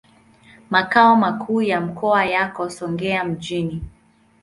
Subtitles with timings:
[0.69, 3.83] Makao makuu ya mkoa yako Songea mjini.